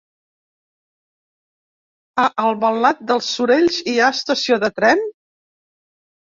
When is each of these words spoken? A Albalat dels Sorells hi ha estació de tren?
A 2.23 2.25
Albalat 2.45 3.03
dels 3.11 3.29
Sorells 3.35 3.77
hi 3.93 3.95
ha 3.99 4.09
estació 4.17 4.59
de 4.65 4.73
tren? 4.81 5.05